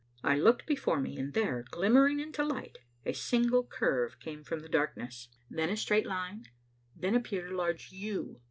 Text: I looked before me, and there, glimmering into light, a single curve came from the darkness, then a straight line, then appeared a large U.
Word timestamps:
I 0.23 0.35
looked 0.35 0.65
before 0.65 0.99
me, 0.99 1.19
and 1.19 1.35
there, 1.35 1.63
glimmering 1.69 2.19
into 2.19 2.43
light, 2.43 2.79
a 3.05 3.13
single 3.13 3.63
curve 3.63 4.19
came 4.19 4.43
from 4.43 4.61
the 4.61 4.67
darkness, 4.67 5.27
then 5.47 5.69
a 5.69 5.77
straight 5.77 6.07
line, 6.07 6.45
then 6.95 7.13
appeared 7.13 7.51
a 7.51 7.55
large 7.55 7.91
U. 7.91 8.39